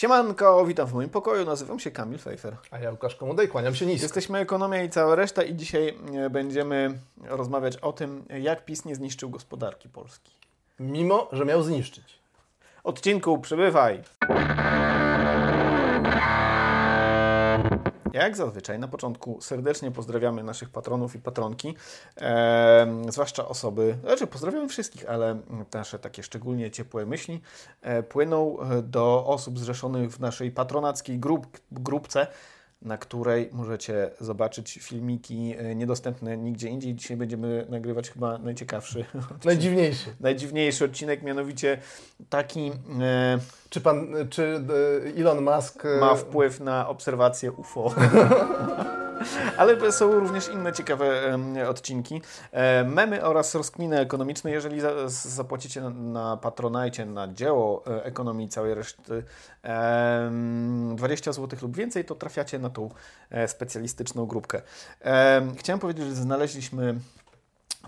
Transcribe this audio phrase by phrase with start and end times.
[0.00, 2.56] Siemanko, witam w moim pokoju, nazywam się Kamil Fejfer.
[2.70, 4.04] A ja Łukasz Komodej, kłaniam się nisko.
[4.04, 8.94] Jesteśmy Ekonomia i cała reszta i dzisiaj e, będziemy rozmawiać o tym, jak PiS nie
[8.94, 10.32] zniszczył gospodarki Polski.
[10.78, 12.18] Mimo, że miał zniszczyć.
[12.84, 14.02] Odcinku, przybywaj!
[18.12, 21.74] Jak zazwyczaj na początku serdecznie pozdrawiamy naszych patronów i patronki,
[22.20, 25.40] e, zwłaszcza osoby, znaczy pozdrawiamy wszystkich, ale
[25.74, 27.40] nasze takie szczególnie ciepłe myśli
[27.82, 32.26] e, płyną do osób zrzeszonych w naszej patronackiej grup, grupce
[32.82, 36.94] na której możecie zobaczyć filmiki e, niedostępne nigdzie indziej.
[36.94, 39.04] Dzisiaj będziemy nagrywać chyba najciekawszy.
[39.44, 40.10] Najdziwniejszy.
[40.20, 41.78] Najdziwniejszy odcinek, mianowicie
[42.28, 42.72] taki.
[43.00, 43.38] E,
[43.70, 44.64] czy pan, czy
[45.16, 47.94] e, Elon Musk e, ma wpływ na obserwację UFO?
[49.56, 51.38] Ale są również inne ciekawe
[51.68, 52.22] odcinki.
[52.52, 54.50] E, memy oraz rozkminy ekonomiczne.
[54.50, 59.22] Jeżeli za, zapłacicie na, na Patronajcie na dzieło e, ekonomii całej reszty
[60.94, 62.90] 20 zł lub więcej, to trafiacie na tą
[63.30, 64.62] e, specjalistyczną grupkę.
[65.58, 66.94] Chciałem powiedzieć, że znaleźliśmy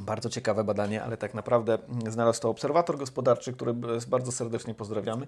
[0.01, 3.75] bardzo ciekawe badanie, ale tak naprawdę znalazł to obserwator gospodarczy, który
[4.09, 5.27] bardzo serdecznie pozdrawiamy.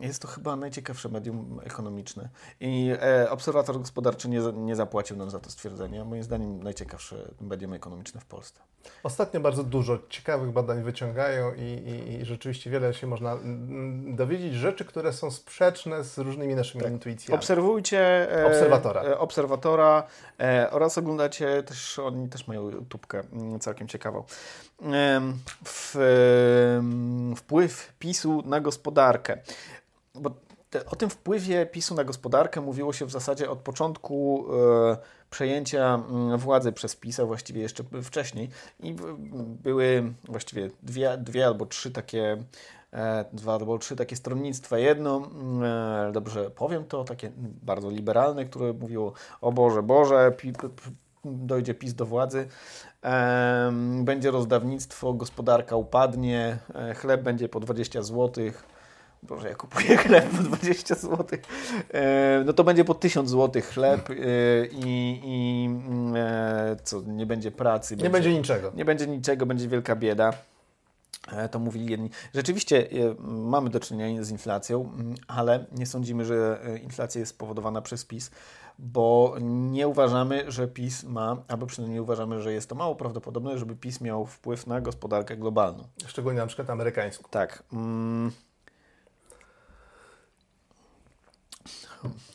[0.00, 2.28] Jest to chyba najciekawsze medium ekonomiczne.
[2.60, 6.04] I e, obserwator gospodarczy nie, nie zapłacił nam za to stwierdzenie.
[6.04, 8.60] Moim zdaniem najciekawsze medium ekonomiczne w Polsce.
[9.02, 13.38] Ostatnio bardzo dużo ciekawych badań wyciągają i, i, i rzeczywiście wiele się można
[14.06, 16.92] dowiedzieć rzeczy, które są sprzeczne z różnymi naszymi tak.
[16.92, 17.38] intuicjami.
[17.38, 20.06] Obserwujcie e, obserwatora, e, obserwatora
[20.70, 23.22] oraz oglądacie też, oni też mają tubkę
[23.62, 24.24] całkiem ciekawą.
[25.64, 25.96] W,
[27.36, 29.38] wpływ PiSu na gospodarkę.
[30.14, 30.30] Bo
[30.72, 34.46] te, o tym wpływie PiSu na gospodarkę mówiło się w zasadzie od początku
[34.92, 34.96] e,
[35.30, 38.50] przejęcia mm, władzy przez PiS, a właściwie jeszcze wcześniej.
[38.80, 38.94] I
[39.62, 42.44] były właściwie dwie, dwie albo trzy takie
[42.92, 44.78] e, dwa albo trzy takie stronnictwa.
[44.78, 45.28] Jedno,
[46.08, 50.32] e, dobrze powiem to, takie bardzo liberalne, które mówiło o Boże, Boże,
[51.24, 52.48] dojdzie PiS do władzy,
[54.02, 58.44] będzie rozdawnictwo, gospodarka upadnie, e, chleb będzie po 20 zł.
[59.22, 61.38] Boże, ja kupuję chleb po 20 zł.
[62.44, 64.14] No to będzie po 1000 zł chleb e,
[64.66, 67.96] i, i mm, e, co, nie będzie pracy.
[67.96, 68.72] Nie będzie, będzie niczego.
[68.74, 70.32] Nie będzie niczego, będzie wielka bieda.
[71.50, 72.10] To mówili jedni.
[72.34, 72.88] Rzeczywiście
[73.18, 78.30] mamy do czynienia z inflacją, mm, ale nie sądzimy, że inflacja jest spowodowana przez PiS
[78.78, 83.58] bo nie uważamy, że PiS ma, albo przynajmniej nie uważamy, że jest to mało prawdopodobne,
[83.58, 85.84] żeby PiS miał wpływ na gospodarkę globalną.
[86.06, 87.24] Szczególnie na przykład amerykańską.
[87.30, 87.62] Tak.
[87.72, 88.32] Mm.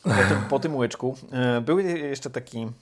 [0.02, 2.72] Po, tym, po tym łyczku e, był jeszcze taki e,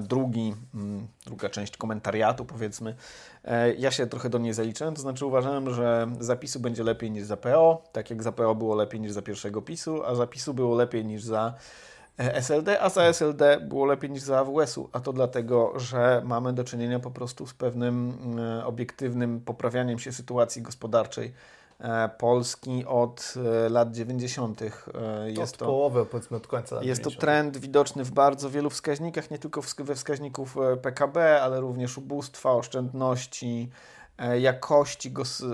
[0.00, 2.94] drugi, mm, druga część komentariatu, powiedzmy.
[3.44, 7.24] E, ja się trochę do niej zaliczyłem, to znaczy uważałem, że zapisu będzie lepiej niż
[7.24, 10.76] za PO, tak jak za PO było lepiej niż za pierwszego PiSu, a zapisu było
[10.76, 11.54] lepiej niż za
[12.18, 16.52] E, SLD, a za SLD było lepiej niż za AWS-u, a to dlatego, że mamy
[16.52, 21.26] do czynienia po prostu z pewnym e, obiektywnym poprawianiem się sytuacji gospodarczej.
[21.28, 21.32] e,
[22.18, 23.34] Polski od
[23.70, 24.60] lat 90.
[25.26, 27.14] Jest od to, połowy, powiedzmy od końca lat Jest 90.
[27.14, 32.52] to trend widoczny w bardzo wielu wskaźnikach, nie tylko we wskaźników PKB, ale również ubóstwa,
[32.52, 33.70] oszczędności,
[34.40, 35.44] jakości gos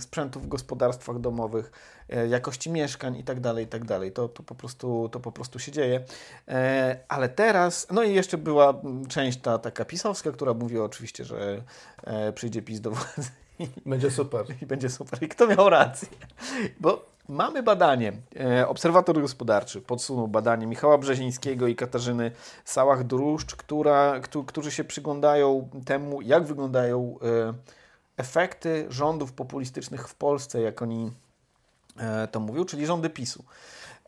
[0.00, 1.70] sprzętu w gospodarstwach domowych
[2.08, 3.82] E, jakości mieszkań i tak dalej, i tak.
[4.14, 6.04] To, to, po prostu, to po prostu się dzieje.
[6.48, 11.62] E, ale teraz, no i jeszcze była część ta taka pisowska, która mówiła oczywiście, że
[12.04, 13.30] e, przyjdzie PiS do władzy.
[13.86, 14.46] Będzie super.
[14.62, 15.22] I będzie super.
[15.22, 16.08] I kto miał rację?
[16.80, 18.12] Bo mamy badanie.
[18.66, 22.30] Obserwator Gospodarczy podsunął badanie Michała Brzezińskiego i Katarzyny
[22.64, 27.18] Sałach-Druszcz, która, którzy się przyglądają temu, jak wyglądają
[28.16, 31.10] efekty rządów populistycznych w Polsce, jak oni
[31.96, 33.44] E, to mówił, czyli rządy PiSu.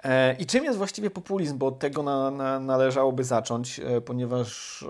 [0.04, 1.58] E, I czym jest właściwie populizm?
[1.58, 4.84] Bo od tego na, na, należałoby zacząć, e, ponieważ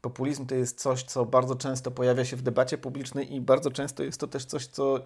[0.00, 4.02] Populizm to jest coś, co bardzo często pojawia się w debacie publicznej i bardzo często
[4.02, 4.98] jest to też coś, co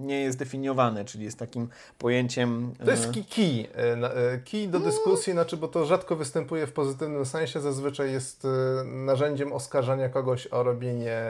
[0.00, 2.74] nie jest definiowane, czyli jest takim pojęciem...
[2.84, 7.60] To jest key, e, key do dyskusji, znaczy, bo to rzadko występuje w pozytywnym sensie,
[7.60, 11.20] zazwyczaj jest e, narzędziem oskarżania kogoś o robienie...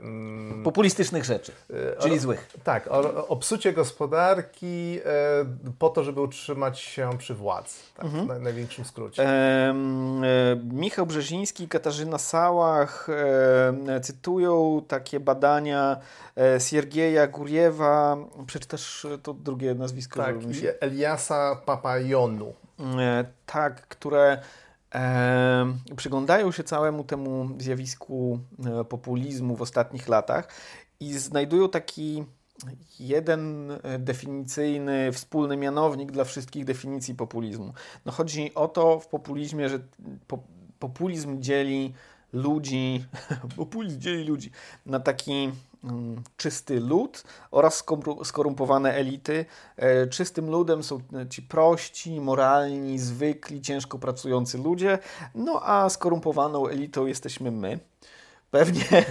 [0.00, 1.52] Mm, Populistycznych rzeczy,
[1.98, 2.50] czyli o, złych.
[2.64, 5.00] Tak, o, o psucie gospodarki
[5.78, 8.40] po to, żeby utrzymać się przy władzy, tak, mhm.
[8.40, 9.22] w największym skrócie.
[9.22, 9.74] E,
[10.72, 13.08] Michał Brzeziński, Katarzyna Sa portalach
[13.86, 15.96] e, cytują takie badania
[16.36, 20.22] e, Siergieja Guriewa, przeczytasz to drugie nazwisko?
[20.22, 20.36] Tak,
[20.80, 22.54] Eliasa Papajonu.
[23.00, 24.42] E, tak, które
[24.94, 30.48] e, przyglądają się całemu temu zjawisku e, populizmu w ostatnich latach
[31.00, 32.24] i znajdują taki
[33.00, 37.72] jeden definicyjny, wspólny mianownik dla wszystkich definicji populizmu.
[38.04, 39.78] No chodzi o to w populizmie, że
[40.78, 41.94] populizm dzieli
[42.34, 43.04] ludzi,
[43.56, 44.50] populizm dzieli ludzi
[44.86, 45.52] na taki
[45.84, 47.84] mm, czysty lud oraz
[48.24, 49.44] skorumpowane elity.
[49.76, 51.00] E, czystym ludem są
[51.30, 54.98] ci prości, moralni, zwykli, ciężko pracujący ludzie,
[55.34, 57.78] no a skorumpowaną elitą jesteśmy my.
[58.54, 58.84] Pewnie.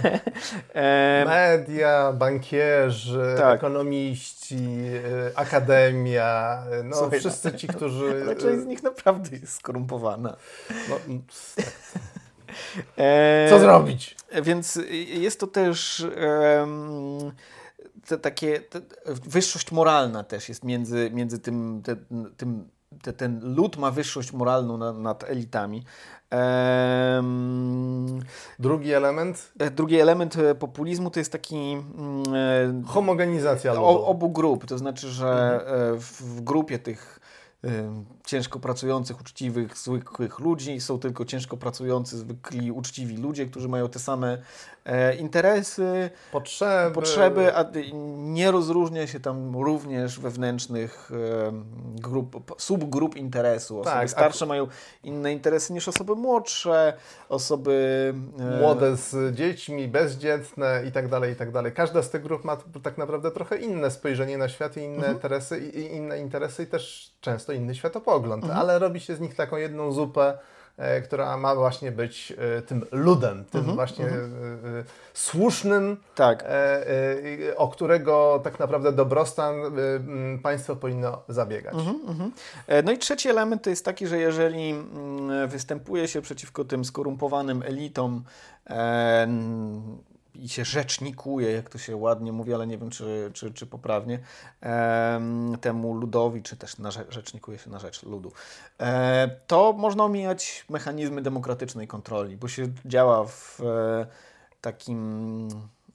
[1.26, 3.56] Media, bankierzy, tak.
[3.56, 4.68] ekonomiści,
[5.34, 8.22] e, akademia, e, no Słuchaj, wszyscy ci, którzy...
[8.22, 10.36] Ale część z nich naprawdę jest skorumpowana.
[10.88, 10.96] No,
[13.50, 14.16] Co zrobić?
[14.42, 16.06] Więc jest to też
[18.06, 18.80] te, takie te,
[19.26, 21.96] wyższość moralna też jest między, między tym, te,
[22.36, 22.68] tym
[23.02, 25.84] te, ten lud ma wyższość moralną na, nad elitami.
[28.58, 29.52] drugi element?
[29.58, 31.56] E, drugi element e, populizmu to jest taki...
[31.56, 33.86] Mm, e, Homogenizacja ludu.
[33.86, 36.00] obu grup, to znaczy, że mhm.
[36.00, 37.20] w, w grupie tych
[38.24, 40.80] ciężko pracujących, uczciwych, zwykłych ludzi.
[40.80, 44.38] Są tylko ciężko pracujący, zwykli, uczciwi ludzie, którzy mają te same
[44.84, 46.94] e, interesy, potrzeby.
[46.94, 47.64] potrzeby, a
[48.16, 51.52] nie rozróżnia się tam również wewnętrznych e,
[52.00, 53.80] grup, subgrup interesu.
[53.80, 54.66] Osoby tak, starsze mają
[55.02, 56.92] inne interesy niż osoby młodsze,
[57.28, 58.14] osoby...
[58.38, 58.60] E...
[58.60, 61.72] Młode z dziećmi, bezdzietne i tak dalej, i tak dalej.
[61.72, 65.14] Każda z tych grup ma tak naprawdę trochę inne spojrzenie na świat i inne, mhm.
[65.14, 68.58] interesy, i, inne interesy i też często inny światopogląd, mhm.
[68.58, 70.38] ale robi się z nich taką jedną zupę,
[70.76, 73.76] e, która ma właśnie być e, tym ludem, tym mhm.
[73.76, 74.54] właśnie mhm.
[74.80, 74.84] E,
[75.14, 76.44] słusznym, tak.
[77.56, 79.54] o którego tak naprawdę dobrostan
[80.42, 81.74] państwo powinno zabiegać.
[81.74, 82.32] Mhm, mhm.
[82.84, 84.74] no i trzeci element to jest taki, że jeżeli
[85.48, 88.24] występuje się przeciwko tym skorumpowanym elitom,
[90.34, 94.18] i się rzecznikuje, jak to się ładnie mówi, ale nie wiem, czy, czy, czy poprawnie,
[95.60, 98.32] temu ludowi, czy też na, rzecznikuje się na rzecz ludu.
[98.80, 104.06] E, to można omijać mechanizmy demokratycznej kontroli, bo się działa w e,
[104.60, 105.48] takim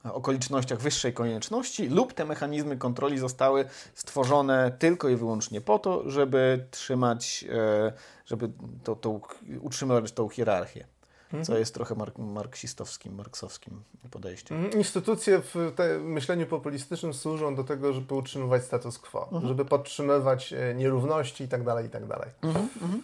[0.03, 6.65] okolicznościach wyższej konieczności lub te mechanizmy kontroli zostały stworzone tylko i wyłącznie po to, żeby
[6.71, 7.93] trzymać, e,
[8.25, 8.49] żeby
[8.83, 9.19] to, to,
[9.61, 10.85] utrzymywać tą hierarchię
[11.33, 11.45] mhm.
[11.45, 14.57] co jest trochę mark marksistowskim, marksowskim podejściem.
[14.57, 14.77] Mhm.
[14.77, 15.73] Instytucje w
[16.03, 19.47] myśleniu populistycznym służą do tego, żeby utrzymywać status quo, mhm.
[19.47, 21.65] żeby podtrzymywać e, nierówności itd.
[21.65, 22.07] Tak itd.
[22.07, 23.03] Tak mhm, mhm.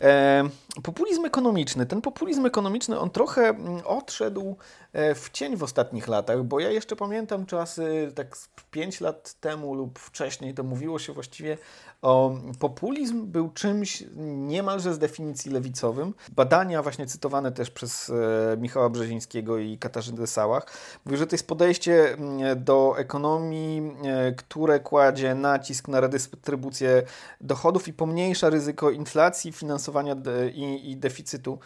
[0.00, 0.48] E,
[0.82, 1.86] populizm ekonomiczny.
[1.86, 4.56] Ten populizm ekonomiczny, on trochę mm, odszedł
[4.92, 8.36] e, w cień w ostatnich latach, bo ja jeszcze pamiętam czasy, tak
[8.70, 11.58] 5 lat temu lub wcześniej, to mówiło się właściwie
[12.02, 16.14] o populizm był czymś niemalże z definicji lewicowym.
[16.36, 20.66] Badania właśnie cytowane też przez e, Michała Brzezińskiego i Katarzynę Sałach
[21.04, 27.02] mówią, że to jest podejście mm, do ekonomii, e, które kładzie nacisk na redystrybucję
[27.40, 30.16] dochodów i pomniejsza ryzyko inflacji, finansowania
[30.54, 31.58] i, i deficytu.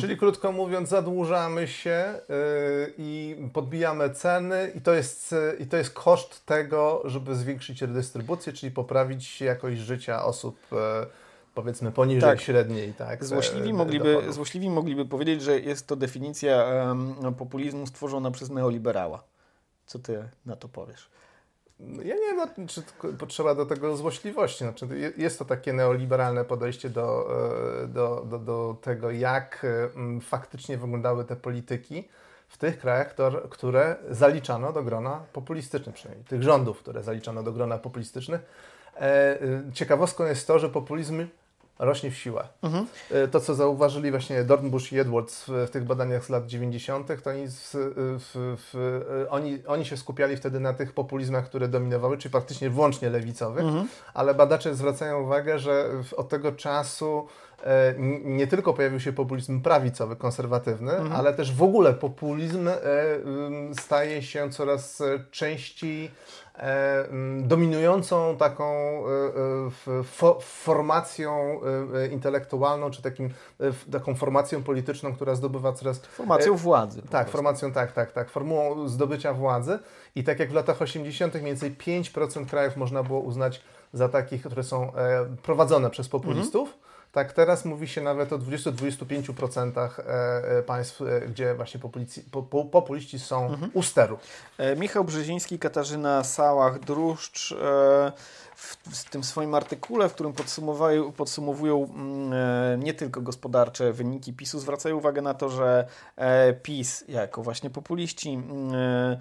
[0.00, 5.76] Czyli krótko mówiąc, zadłużamy się yy, i podbijamy ceny, i to, jest, yy, i to
[5.76, 10.58] jest koszt tego, żeby zwiększyć redystrybucję, czyli poprawić jakość życia osób.
[10.72, 10.78] Yy,
[11.56, 12.40] powiedzmy poniżej tak.
[12.40, 12.94] średniej.
[12.94, 16.84] Tak, złośliwi, mogliby, złośliwi mogliby powiedzieć, że jest to definicja
[17.38, 19.24] populizmu stworzona przez neoliberała.
[19.86, 21.10] Co ty na to powiesz?
[21.80, 22.82] Ja nie wiem, no, czy
[23.18, 24.58] potrzeba do tego złośliwości.
[24.58, 27.28] Znaczy, jest to takie neoliberalne podejście do,
[27.82, 32.08] e, do, do, do tego, jak e, faktycznie wyglądały te polityki
[32.48, 33.14] w tych krajach,
[33.50, 38.40] które zaliczano do grona populistycznych, przynajmniej tych rządów, które zaliczano do grona populistycznych.
[39.00, 39.38] E,
[39.72, 41.26] ciekawostką jest to, że populizm
[41.78, 42.48] rośnie w siłę.
[42.62, 42.86] Mhm.
[43.10, 47.22] E, to, co zauważyli właśnie Dornbusch i Edwards w, w tych badaniach z lat 90.,
[47.22, 47.74] to oni, w,
[48.34, 53.64] w, oni, oni się skupiali wtedy na tych populizmach, które dominowały, czyli praktycznie wyłącznie lewicowych,
[53.64, 53.88] mhm.
[54.14, 57.26] ale badacze zwracają uwagę, że od tego czasu
[57.64, 61.12] e, nie tylko pojawił się populizm prawicowy, konserwatywny, mhm.
[61.12, 62.74] ale też w ogóle populizm e,
[63.74, 66.10] staje się coraz częściej
[66.45, 66.45] E,
[67.42, 71.60] dominującą taką e, e, formacją
[72.12, 73.30] intelektualną, czy takim,
[73.92, 76.00] taką formacją polityczną, która zdobywa coraz...
[76.00, 77.02] Formacją władzy.
[77.10, 79.78] Tak, formacją, tak, tak, tak, formułą zdobycia władzy.
[80.14, 81.34] I tak jak w latach 80.
[81.34, 84.92] mniej więcej 5% krajów można było uznać za takich, które są
[85.42, 86.86] prowadzone przez populistów, mhm
[87.16, 92.22] Tak, teraz mówi się nawet o 20-25% e, państw, gdzie właśnie populiści,
[92.72, 93.70] populiści są mhm.
[93.74, 94.18] u steru.
[94.76, 97.54] Michał Brzeziński, Katarzyna Sałach, Druszcz
[98.56, 100.32] w, tym swoim artykule, w którym
[101.16, 105.86] podsumowują mm, nie tylko gospodarcze wyniki PiSu, zwracają uwagę na to, że
[106.62, 109.16] PiS jako właśnie populiści mm,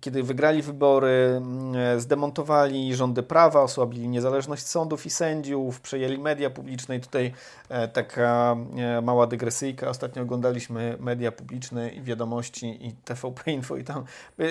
[0.00, 6.96] kiedy wygrali wybory, mm, zdemontowali rządy prawa, osłabili niezależność sądów i sędziów, przejęli media publiczne
[6.96, 7.32] i tutaj
[7.68, 9.88] e, taka e, mała dygresyjka.
[9.88, 14.04] Ostatnio oglądaliśmy media publiczne i wiadomości i TVP Info i tam,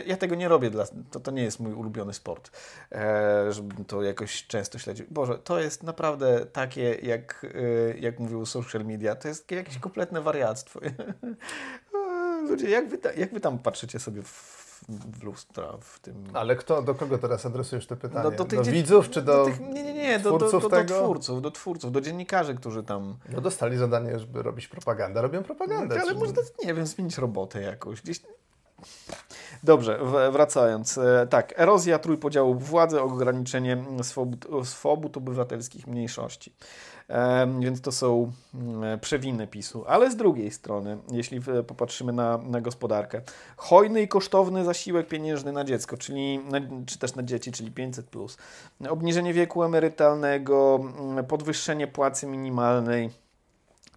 [0.06, 2.52] ja tego nie robię, dla, to, to nie jest mój ulubiony sport,
[2.92, 5.06] e, żebym to jakoś często śledził.
[5.12, 7.46] Boże, to jest naprawdę takie, jak,
[8.00, 10.80] jak mówił social media, to jest jakieś kompletne wariactwo.
[12.50, 16.24] Ludzie, jak wy, jak wy tam patrzycie sobie w w lustra w tym.
[16.34, 18.24] Ale kto, do kogo teraz adresujesz te pytania?
[18.24, 20.70] No, do, tych, do widzów czy do, do tych, Nie, nie, nie, do, twórców do,
[20.70, 23.18] do, twórców, do twórców, do dziennikarzy, którzy tam...
[23.30, 25.96] No dostali zadanie, żeby robić propagandę, robią propagandę.
[25.96, 28.02] No, ale można, nie wiem, zmienić robotę jakąś.
[28.02, 28.22] Gdzieś...
[29.66, 30.00] Dobrze,
[30.32, 30.98] wracając.
[30.98, 36.54] E, tak, erozja trójpodziału władzy, ograniczenie swobód, swobód obywatelskich mniejszości.
[37.60, 39.84] Więc to są mm, przewiny PiSu.
[39.88, 43.22] Ale z drugiej strony, jeśli popatrzymy na, na gospodarkę,
[43.58, 46.40] hojny i kosztowny zasiłek pieniężny na dziecko, czyli
[46.86, 48.38] czy też na dzieci, czyli 500, plus,
[48.90, 53.25] obniżenie wieku emerytalnego, mm, podwyższenie płacy minimalnej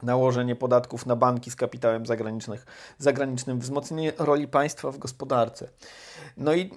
[0.03, 2.67] nałożenie podatków na banki z kapitałem zagranicznych,
[2.99, 5.69] zagranicznym, wzmocnienie roli państwa w gospodarce.
[6.37, 6.71] No i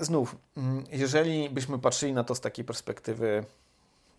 [0.00, 3.44] znów, mm, jeżeli byśmy patrzyli na to z takiej perspektywy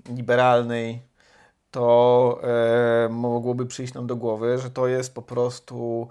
[0.10, 1.02] liberalnej,
[1.72, 6.08] to e, mogłoby przyjść nam do głowy, że to jest po prostu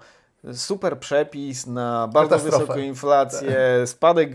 [0.53, 3.89] super przepis na bardzo wysoką inflację, tak.
[3.89, 4.29] spadek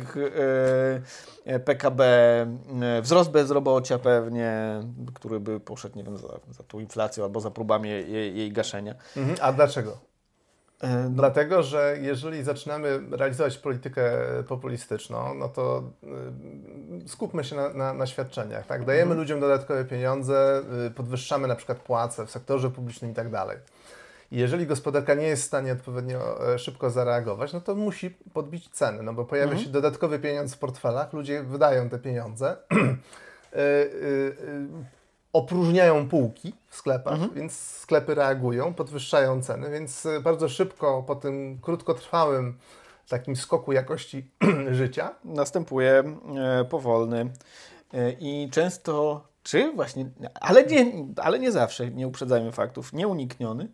[1.44, 4.80] e, PKB, e, wzrost bezrobocia pewnie,
[5.14, 8.94] który by poszedł, nie wiem, za, za tą inflacją albo za próbami jej, jej gaszenia.
[9.16, 9.36] Mhm.
[9.40, 9.98] A dlaczego?
[10.82, 10.88] No.
[11.10, 14.12] Dlatego, że jeżeli zaczynamy realizować politykę
[14.48, 15.82] populistyczną, no to
[17.06, 18.66] skupmy się na, na, na świadczeniach.
[18.66, 18.84] Tak?
[18.84, 19.20] Dajemy mhm.
[19.20, 20.62] ludziom dodatkowe pieniądze,
[20.96, 23.58] podwyższamy na przykład płace w sektorze publicznym i tak dalej.
[24.38, 29.02] Jeżeli gospodarka nie jest w stanie odpowiednio e, szybko zareagować, no to musi podbić ceny,
[29.02, 29.64] no bo pojawia mhm.
[29.66, 32.56] się dodatkowy pieniądz w portfelach, ludzie wydają te pieniądze.
[33.56, 34.36] Y,
[35.32, 37.34] opróżniają półki w sklepach, mhm.
[37.34, 42.58] więc sklepy reagują, podwyższają ceny, więc e, bardzo szybko po tym krótkotrwałym
[43.08, 44.30] takim skoku jakości
[44.70, 46.02] życia następuje
[46.36, 47.30] e, powolny
[47.94, 50.10] e, i często, czy właśnie,
[50.40, 53.68] ale nie, ale nie zawsze, nie uprzedzajmy faktów, nieunikniony,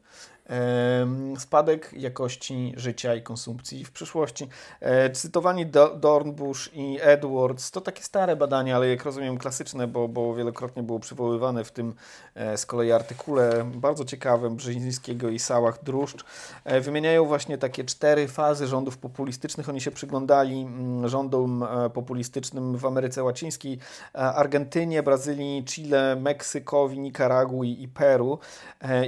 [1.38, 4.48] spadek jakości życia i konsumpcji w przyszłości.
[4.80, 5.66] E, cytowani
[6.00, 11.00] Dornbush i Edwards to takie stare badania, ale jak rozumiem klasyczne, bo, bo wielokrotnie było
[11.00, 11.94] przywoływane w tym
[12.34, 16.24] e, z kolei artykule bardzo ciekawym Brzezińskiego i Sałach Druszcz.
[16.64, 19.68] E, wymieniają właśnie takie cztery fazy rządów populistycznych.
[19.68, 23.78] Oni się przyglądali mm, rządom populistycznym w Ameryce Łacińskiej,
[24.12, 28.38] Argentynie, Brazylii, Chile, Meksykowi, Nikaragui i Peru.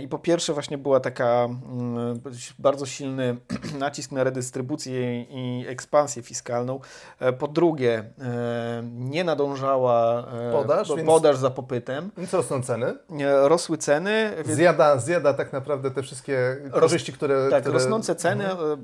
[0.02, 2.20] I po pierwsze właśnie była taka Mm,
[2.58, 3.36] bardzo silny
[3.78, 6.80] nacisk na redystrybucję i ekspansję fiskalną.
[7.20, 12.10] E, po drugie, e, nie nadążała e, podaż, podaż za popytem.
[12.18, 12.94] Więc rosną ceny.
[13.42, 14.32] Rosły ceny.
[14.44, 17.50] Zjada, zjada tak naprawdę te wszystkie korzyści, które...
[17.50, 17.78] Tak, które...
[17.78, 18.78] rosnące ceny, mhm.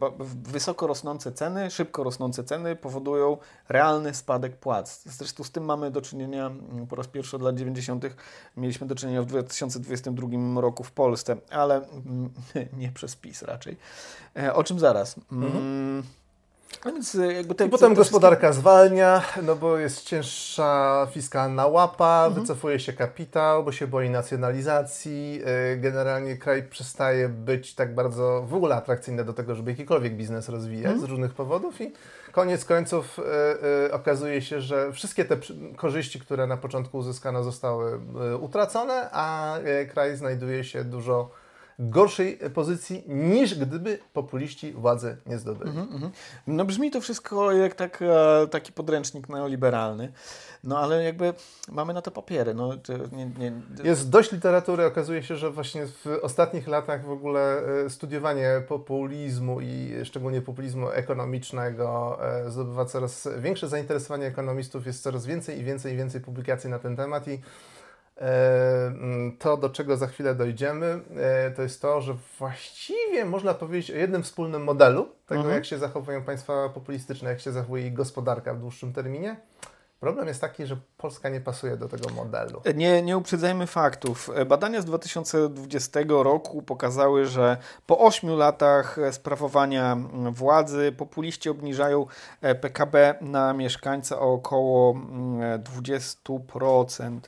[0.45, 3.38] wysoko rosnące ceny, szybko rosnące ceny powodują
[3.69, 5.03] realny spadek płac.
[5.05, 8.05] Zresztą z tym mamy do czynienia mm, po raz pierwszy od lat 90.
[8.57, 12.31] Mieliśmy do czynienia w 2022 roku w Polsce, ale mm,
[12.78, 13.76] nie przez PiS raczej.
[14.37, 15.16] E, o czym zaraz.
[15.33, 16.02] Mm, mhm.
[16.85, 18.61] No więc e, te, I potem te gospodarka wszystkie...
[18.61, 22.43] zwalnia, no bo jest cięższa fiskalna łapa, mhm.
[22.43, 25.40] wycofuje się kapitał, bo się boi nacjonalizacji.
[25.45, 30.49] E, generalnie kraj przestaje być tak bardzo w ogóle atrakcyjny do tego, żeby jakikolwiek biznes
[30.49, 31.07] rozwijać mhm.
[31.07, 31.93] z różnych powodów i
[32.33, 33.21] koniec końców
[33.93, 35.37] okazuje się, że wszystkie te
[35.76, 38.00] korzyści, które na początku uzyskano zostały
[38.40, 39.59] utracone, a
[39.93, 41.31] kraj znajduje się dużo
[41.78, 45.71] gorszej pozycji niż gdyby populiści władzy nie zdobyli.
[45.71, 46.11] Mm -hmm.
[46.47, 50.12] No brzmi to wszystko jak tak, e, taki podręcznik neoliberalny,
[50.64, 51.35] no ale jakby
[51.73, 52.54] mamy na to papiery.
[52.54, 52.71] No,
[53.12, 53.52] nie, nie...
[53.85, 59.61] Jest dość literatury, okazuje się, że właśnie w ostatnich latach w ogóle e, studiowanie populizmu
[59.61, 65.95] i szczególnie populizmu ekonomicznego e, zdobywa coraz większe zainteresowanie ekonomistów, jest coraz więcej i więcej
[65.95, 67.40] i więcej publikacji na ten temat i
[69.38, 73.99] to, do czego za chwilę dojdziemy, e, to jest to, że właściwie można powiedzieć o
[73.99, 75.54] jednym wspólnym modelu tego, mhm.
[75.54, 79.37] jak się zachowują państwa populistyczne, jak się zachowuje ich gospodarka w dłuższym terminie.
[80.00, 82.62] Problem jest taki, że Polska nie pasuje do tego modelu.
[82.75, 84.31] Nie, nie uprzedzajmy faktów.
[84.47, 89.97] Badania z 2020 roku pokazały, że po 8 latach sprawowania
[90.33, 92.07] władzy populiści obniżają
[92.61, 97.21] PKB na mieszkańca o około 20%.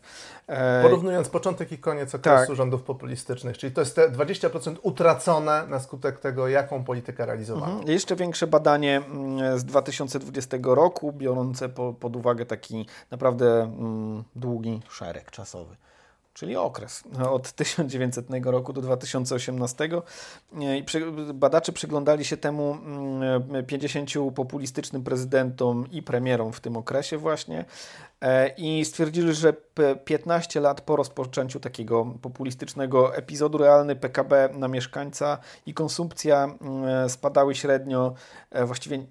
[0.48, 2.56] E, Porównując początek i koniec okresu tak.
[2.56, 7.72] rządów populistycznych, czyli to jest te 20% utracone na skutek tego, jaką politykę realizowano.
[7.72, 7.90] Mhm.
[7.90, 14.80] Jeszcze większe badanie mm, z 2020 roku, biorące po, pod uwagę taki naprawdę mm, długi
[14.90, 15.76] szereg czasowy
[16.38, 19.88] czyli okres od 1900 roku do 2018.
[20.52, 20.84] I
[21.34, 22.76] badacze przyglądali się temu
[23.66, 27.64] 50 mm, populistycznym prezydentom i premierom w tym okresie właśnie
[28.20, 29.54] e, i stwierdzili, że
[30.04, 37.54] 15 lat po rozpoczęciu takiego populistycznego epizodu realny PKB na mieszkańca i konsumpcja mm, spadały
[37.54, 38.14] średnio,
[38.50, 39.06] e, właściwie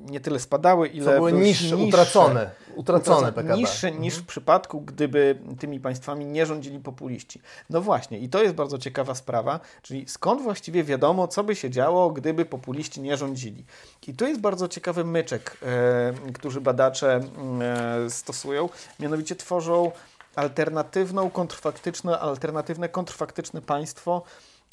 [0.00, 3.56] nie tyle spadały, ile Co były niższe, niższe utracone, utracone PKB.
[3.56, 4.02] Niższe mhm.
[4.02, 7.40] niż w przypadku, gdyby tymi państwami nie rządzili populiści.
[7.70, 11.70] No właśnie, i to jest bardzo ciekawa sprawa, czyli skąd właściwie wiadomo, co by się
[11.70, 13.64] działo, gdyby populiści nie rządzili.
[14.08, 17.20] I tu jest bardzo ciekawy myczek, e, który badacze
[17.60, 18.68] e, stosują,
[19.00, 19.92] mianowicie tworzą
[20.36, 24.22] alternatywną, kontrfaktyczne, alternatywne, kontrfaktyczne państwo,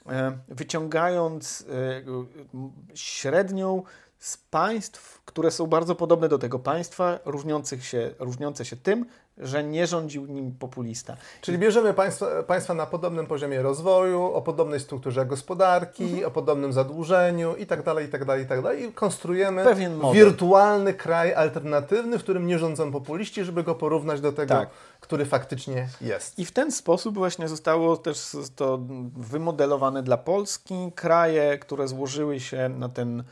[0.10, 3.84] e, wyciągając e, średnią
[4.22, 9.06] z państw, które są bardzo podobne do tego państwa, różniących się, różniące się tym,
[9.38, 11.18] że nie rządził nim populista.
[11.42, 16.26] Czyli bierzemy państwa, państwa na podobnym poziomie rozwoju, o podobnej strukturze gospodarki, mhm.
[16.26, 18.80] o podobnym zadłużeniu itd., itd., itd.
[18.80, 19.66] i konstruujemy
[20.14, 24.70] wirtualny kraj alternatywny, w którym nie rządzą populiści, żeby go porównać do tego, tak.
[25.00, 26.40] który faktycznie jest.
[26.40, 28.80] I w ten sposób właśnie zostało też to
[29.16, 30.92] wymodelowane dla Polski.
[30.96, 33.24] Kraje, które złożyły się na ten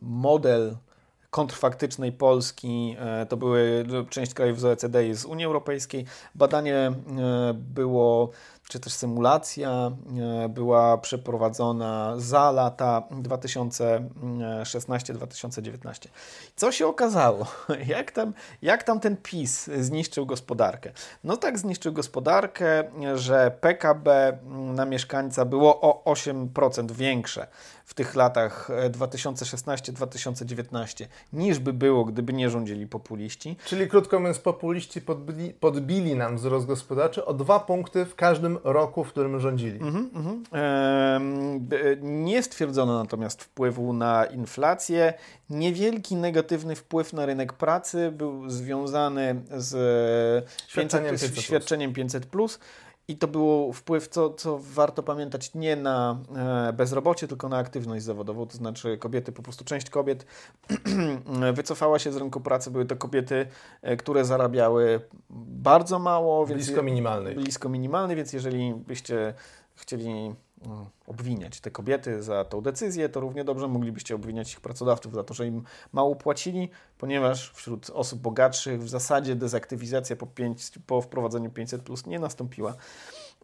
[0.00, 0.76] model
[1.32, 6.04] kontrfaktycznej Polski, e, to były część krajów z OECD i z Unii Europejskiej.
[6.34, 6.92] Badanie e,
[7.54, 8.30] było,
[8.72, 9.92] czy też symulacja e,
[10.48, 16.08] była przeprowadzona za lata 2016-2019.
[16.56, 17.46] Co się okazało?
[17.86, 20.92] Jak tam, jak tam ten PiS zniszczył gospodarkę?
[21.24, 24.38] No tak zniszczył gospodarkę, że PKB
[24.74, 27.46] na mieszkańca było o 8% większe
[27.84, 33.56] w tych latach 2016-2019 e, niż by było, gdyby nie rządzili populiści.
[33.64, 39.04] Czyli krótko mówiąc, populiści podbili, podbili nam wzrost gospodarczy o dwa punkty w każdym roku,
[39.04, 39.78] w którym rządzili.
[39.80, 40.42] Mm -hmm.
[42.02, 45.14] nie stwierdzono natomiast wpływu na inflację.
[45.50, 51.28] Niewielki negatywny wpływ na rynek pracy był związany z świadczeniem 500+.
[51.28, 51.40] 500+.
[51.40, 52.26] Świadczeniem 500
[53.12, 58.04] i to był wpływ, co, co warto pamiętać, nie na e, bezrobocie, tylko na aktywność
[58.04, 58.46] zawodową.
[58.46, 60.26] To znaczy, kobiety, po prostu część kobiet
[61.54, 62.70] wycofała się z rynku pracy.
[62.70, 63.46] Były to kobiety,
[63.82, 66.46] e, które zarabiały bardzo mało.
[66.46, 67.34] Blisko minimalnej.
[67.34, 69.34] Blisko minimalnej, więc jeżeli byście
[69.74, 70.34] chcieli
[71.06, 75.34] obwiniać te kobiety za tą decyzję, to równie dobrze moglibyście obwiniać ich pracodawców za to,
[75.34, 81.50] że im mało płacili, ponieważ wśród osób bogatszych w zasadzie dezaktywizacja po, pięć, po wprowadzeniu
[81.50, 82.74] 500 plus nie nastąpiła.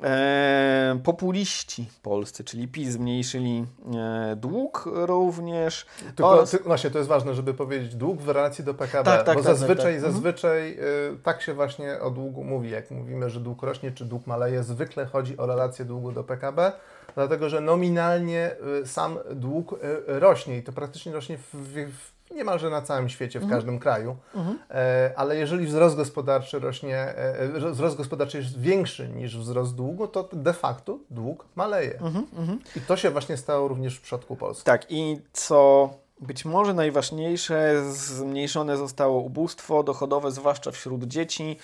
[0.02, 3.64] E, populiści polscy, czyli PiS, zmniejszyli
[3.96, 5.86] e, dług również.
[6.16, 6.50] Tylko, oraz...
[6.50, 9.42] ty, właśnie to jest ważne, żeby powiedzieć dług w relacji do PKB, tak, tak, bo
[9.42, 10.12] tak, zazwyczaj, tak, tak.
[10.12, 11.18] zazwyczaj mhm.
[11.22, 15.06] tak się właśnie o długu mówi, jak mówimy, że dług rośnie czy dług maleje, zwykle
[15.06, 16.72] chodzi o relację długu do PKB,
[17.14, 22.70] dlatego że nominalnie y, sam dług y, rośnie i to praktycznie rośnie w, w niemalże
[22.70, 23.60] na całym świecie, w mhm.
[23.60, 24.58] każdym kraju, mhm.
[24.70, 30.08] E, ale jeżeli wzrost gospodarczy rośnie, e, e, wzrost gospodarczy jest większy niż wzrost długu,
[30.08, 32.00] to de facto dług maleje.
[32.00, 32.26] Mhm.
[32.36, 32.58] mhm.
[32.76, 34.64] I to się właśnie stało również w przypadku Polski.
[34.64, 35.90] Tak, i co
[36.20, 41.56] być może najważniejsze, zmniejszone zostało ubóstwo dochodowe, zwłaszcza wśród dzieci.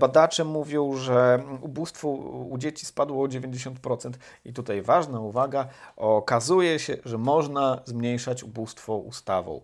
[0.00, 2.08] Badacze mówią, że ubóstwo
[2.50, 4.10] u dzieci spadło o 90%.
[4.44, 9.60] I tutaj ważna uwaga, okazuje się, że można zmniejszać ubóstwo ustawą.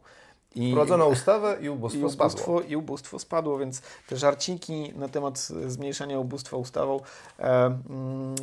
[0.54, 2.62] I, Wprowadzono ustawę i ubóstwo, i ubóstwo spadło.
[2.62, 7.00] I ubóstwo spadło, więc te żarciki na temat zmniejszania ubóstwa ustawą
[7.38, 8.34] e, mm,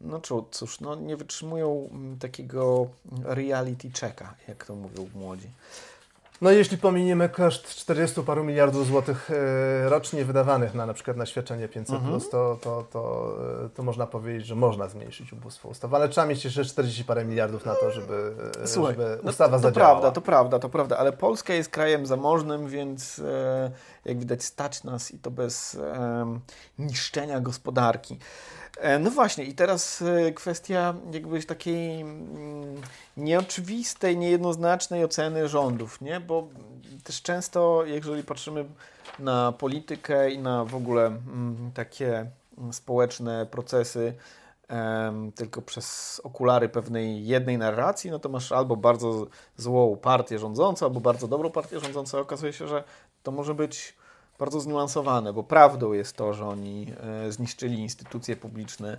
[0.00, 2.86] no cóż, no nie wytrzymują mm, takiego
[3.24, 5.48] reality checka, jak to mówią młodzi.
[6.40, 11.26] No jeśli pominiemy koszt 40 paru miliardów złotych e, rocznie wydawanych na na przykład na
[11.26, 12.20] świadczenie 500, mhm.
[12.20, 16.44] to, to, to, e, to można powiedzieć, że można zmniejszyć ubósttwo ustawy, ale trzeba mieć
[16.44, 19.74] jeszcze 40 parę miliardów na to, żeby, e, Słuchaj, żeby no ustawa no, to, to
[19.74, 23.22] prawda, to prawda, to prawda, ale Polska jest krajem zamożnym, więc
[24.04, 25.78] jak widać stać nas i to bez
[26.78, 28.18] niszczenia gospodarki.
[28.76, 32.80] E, no właśnie, i teraz e, kwestia jakby takiej mm,
[33.16, 36.20] nieoczywistej, niejednoznacznej oceny rządów, nie?
[36.20, 36.48] Bo
[37.04, 38.64] też często, jeżeli patrzymy
[39.18, 42.26] na politykę i na w ogóle mm, takie
[42.72, 44.14] społeczne procesy,
[45.34, 51.00] tylko przez okulary pewnej jednej narracji, no to masz albo bardzo złą partię rządzącą, albo
[51.00, 52.18] bardzo dobrą partię rządzącą.
[52.18, 52.84] Okazuje się, że
[53.22, 53.94] to może być
[54.38, 56.92] bardzo zniuansowane, bo prawdą jest to, że oni
[57.26, 58.98] e, zniszczyli instytucje publiczne,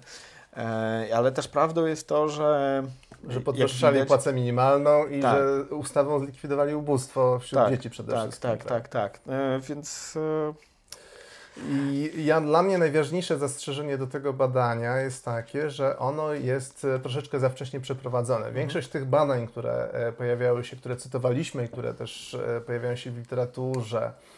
[0.57, 2.83] e, ale też prawdą jest to, że
[3.29, 4.07] że podwyższali widać...
[4.07, 5.37] płacę minimalną i tak.
[5.37, 8.49] że ustawą zlikwidowali ubóstwo wśród tak, dzieci przede tak, wszystkim.
[8.49, 9.19] Tak, tak, tak.
[9.19, 9.33] tak.
[9.33, 10.17] E, więc...
[11.69, 17.39] I ja, dla mnie najważniejsze zastrzeżenie do tego badania jest takie, że ono jest troszeczkę
[17.39, 18.37] za wcześnie przeprowadzone.
[18.37, 18.55] Mhm.
[18.55, 23.97] Większość tych badań, które pojawiały się, które cytowaliśmy i które też pojawiają się w literaturze,
[23.97, 24.36] E, e,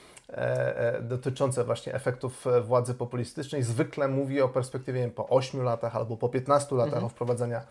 [1.01, 6.29] dotyczące właśnie efektów e, władzy populistycznej zwykle mówi o perspektywie po 8 latach albo po
[6.29, 7.09] 15 latach mhm.
[7.09, 7.61] wprowadzenia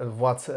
[0.00, 0.50] władz,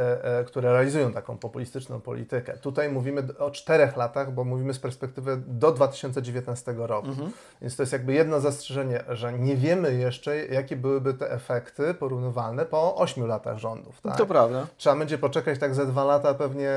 [0.46, 2.58] które realizują taką populistyczną politykę.
[2.58, 7.08] Tutaj mówimy o 4 latach, bo mówimy z perspektywy do 2019 roku.
[7.08, 7.32] Mhm.
[7.62, 12.66] Więc to jest jakby jedno zastrzeżenie, że nie wiemy jeszcze, jakie byłyby te efekty porównywalne
[12.66, 14.02] po 8 latach rządów.
[14.02, 14.18] Tak?
[14.18, 14.68] To prawda.
[14.78, 16.70] Trzeba będzie poczekać tak ze dwa lata pewnie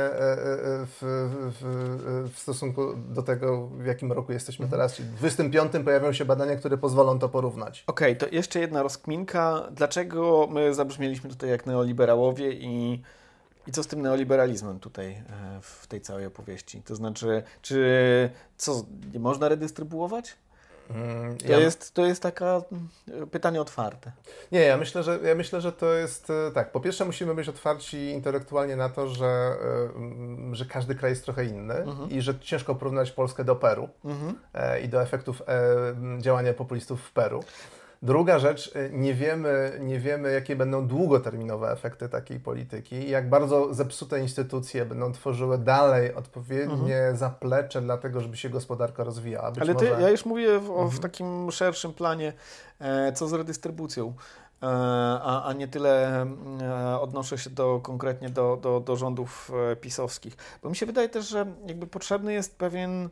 [0.87, 0.99] w,
[1.61, 6.57] w, w stosunku do tego, w jakim roku jesteśmy teraz, w 25 pojawią się badania,
[6.57, 7.85] które pozwolą to porównać.
[7.87, 9.63] Okej, okay, to jeszcze jedna rozkminka.
[9.71, 11.67] Dlaczego my zabrzmieliśmy tutaj jak
[12.05, 13.03] neoliberałowie i,
[13.67, 15.25] i co z tym neoliberalizmem tutaj e,
[15.63, 16.83] w tej całej opowieści?
[16.83, 20.37] To znaczy, czy co, nie można redystrybuować?
[20.91, 21.59] Mm, to, ja...
[21.59, 24.13] jest, to jest taka mm, pytanie otwarte.
[24.53, 26.73] Nie, ja myślę, że, ja myślę, że to jest e, tak.
[26.73, 31.45] Po pierwsze, musimy być otwarci intelektualnie na to, że, e, że każdy kraj jest trochę
[31.45, 32.11] inny mhm.
[32.11, 34.35] i że ciężko porównać Polskę do Peru mhm.
[34.85, 35.43] I do efektów
[36.19, 37.45] działania populistów w Peru.
[38.05, 43.75] Druga rzecz, y, nie wiemy, nie wiemy, jakie będą długoterminowe efekty takiej polityki, jak bardzo
[43.75, 47.17] zepsute instytucje będą tworzyły dalej odpowiednie mhm.
[47.17, 49.51] zaplecze dla tego, żeby się gospodarka rozwijała.
[49.51, 50.03] Być Ale ty, może...
[50.03, 50.91] ja już mówię w, mhm.
[50.91, 52.33] w takim szerszym planie,
[52.81, 54.15] e, co z redystrybucją.
[54.63, 54.67] E,
[55.23, 56.23] a, a nie tyle
[56.61, 60.37] e, odnoszę się do, konkretnie do, do, do rządów pisowskich.
[60.63, 63.09] Bo mi się wydaje też, że jakby potrzebny jest pewien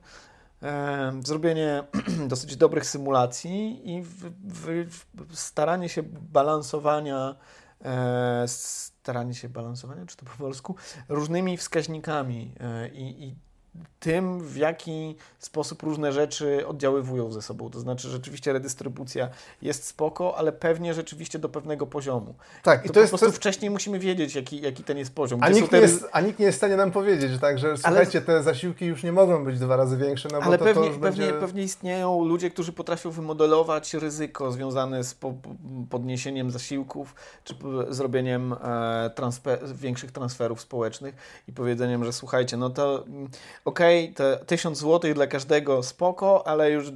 [1.24, 1.84] zrobienie
[2.28, 7.36] dosyć dobrych symulacji i w, w, w staranie się balansowania,
[7.84, 10.76] e, staranie się balansowania, czy to po polsku,
[11.08, 13.34] różnymi wskaźnikami e, i, i
[14.00, 17.70] tym, w jaki sposób różne rzeczy oddziaływują ze sobą.
[17.70, 19.28] To znaczy, rzeczywiście redystrybucja
[19.62, 22.34] jest spoko, ale pewnie rzeczywiście do pewnego poziomu.
[22.62, 23.36] Tak, to i to po jest, prostu jest...
[23.36, 25.42] wcześniej musimy wiedzieć, jaki, jaki ten jest poziom.
[25.42, 25.80] A nikt, te...
[25.80, 28.26] jest, a nikt, nie jest w stanie nam powiedzieć, tak, że słuchajcie, ale...
[28.26, 31.26] te zasiłki już nie mogą być dwa razy większe, no ale to, pewnie, to pewnie,
[31.26, 31.40] będzie...
[31.40, 35.34] pewnie istnieją ludzie, którzy potrafią wymodelować ryzyko związane z po,
[35.90, 37.54] podniesieniem zasiłków, czy
[37.88, 41.14] zrobieniem e, transfer, większych transferów społecznych
[41.48, 43.28] i powiedzeniem, że słuchajcie, no to mm,
[43.64, 46.92] okej, okay, te 1000 zł dla każdego spoko, ale już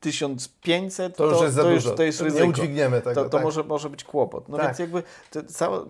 [0.00, 1.88] 1500 to, to już jest za to dużo.
[1.88, 2.44] Już, to jest ryzyko.
[2.44, 3.14] Nie udźwigniemy tego.
[3.14, 3.44] To, to tak.
[3.44, 4.48] może, może być kłopot.
[4.48, 4.66] No tak.
[4.66, 5.02] więc jakby
[5.46, 5.84] cała,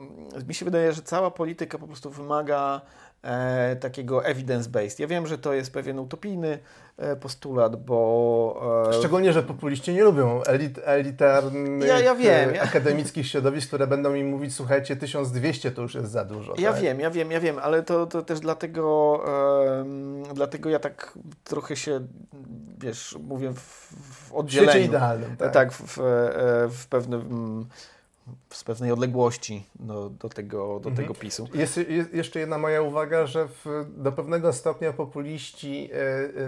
[0.48, 2.80] mi się wydaje, że cała polityka po prostu wymaga
[3.22, 5.00] e, takiego evidence-based.
[5.00, 6.58] Ja wiem, że to jest pewien utopijny
[6.96, 8.87] e, postulat, bo...
[8.90, 13.87] E, Szczególnie, że populiści nie lubią elit, elitarnych ja, ja wiem, e, akademickich środowisk, które
[13.87, 16.54] będą im mówić, słuchajcie, 1200 to już jest za dużo.
[16.58, 16.82] Ja tak?
[16.82, 19.24] wiem, ja wiem, ja wiem, ale to, to też dlatego,
[20.35, 22.00] dlatego ja tak trochę się,
[22.78, 23.92] wiesz, mówię w,
[24.28, 24.82] w oddzieleniu.
[24.82, 25.52] W idealnym, tak.
[25.52, 25.98] Tak, w, w,
[26.78, 27.66] w pewnym
[28.52, 30.96] z pewnej odległości do, do, tego, do mhm.
[30.96, 31.48] tego PiSu.
[31.54, 35.96] Jest, jest, jeszcze jedna moja uwaga, że w, do pewnego stopnia populiści y,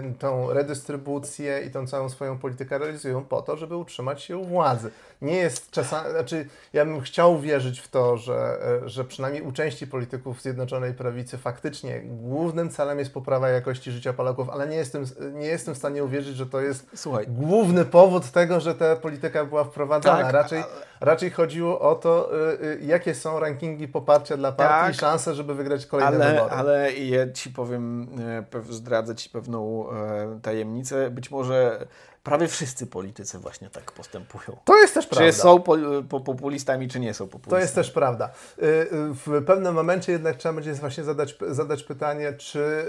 [0.09, 4.45] y, tą redystrybucję i tą całą swoją politykę realizują po to, żeby utrzymać się u
[4.45, 4.91] władzy.
[5.21, 9.51] Nie jest czasami, znaczy ja bym chciał wierzyć w to, że, y, że przynajmniej u
[9.51, 15.05] części polityków Zjednoczonej Prawicy faktycznie głównym celem jest poprawa jakości życia Polaków, ale nie jestem,
[15.33, 17.25] nie jestem w stanie uwierzyć, że to jest Słuchaj.
[17.27, 20.23] główny powód tego, że ta polityka była wprowadzana.
[20.23, 20.63] Tak, raczej,
[20.99, 25.35] raczej chodziło o to, y, y, jakie są rankingi poparcia dla partii tak, i szanse,
[25.35, 26.51] żeby wygrać kolejne ale, wybory.
[26.51, 28.07] Ale ja Ci powiem,
[28.53, 31.09] e, zdradzę Ci pewną e, tajemnicę.
[31.09, 31.87] Być może
[32.25, 34.57] prawie wszyscy politycy właśnie tak postępują.
[34.65, 35.31] To jest też prawda.
[35.31, 35.77] Czy są po,
[36.09, 37.51] po populistami, czy nie są populistami.
[37.51, 38.25] To jest też prawda.
[38.27, 38.87] Y,
[39.25, 42.85] w pewnym momencie jednak trzeba będzie właśnie zadać, zadać pytanie, czy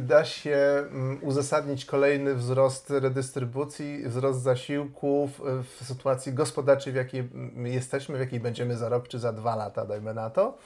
[0.00, 5.30] da się mm, uzasadnić kolejny wzrost redystrybucji, wzrost zasiłków
[5.78, 7.28] w sytuacji gospodarczej, w jakiej
[7.64, 10.58] jesteśmy, w jakiej będziemy za rok czy za dwa lata, dajmy na to.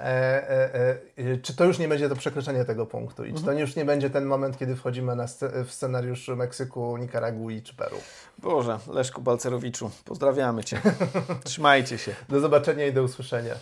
[0.00, 0.74] E, e,
[1.16, 3.84] e, czy to już nie będzie to przekroczenie tego punktu i czy to już nie
[3.84, 7.96] będzie ten moment, kiedy wchodzimy na sce- w scenariusz Meksyku, Nikaragui czy Peru.
[8.38, 10.80] Boże, Leszku Balcerowiczu, pozdrawiamy Cię.
[11.44, 12.14] Trzymajcie się.
[12.28, 13.54] Do zobaczenia i do usłyszenia.